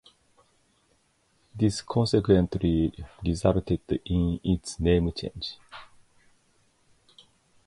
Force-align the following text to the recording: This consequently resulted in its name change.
This 1.53 1.83
consequently 1.83 2.91
resulted 3.23 3.81
in 4.03 4.39
its 4.43 4.79
name 4.79 5.11
change. 5.11 5.59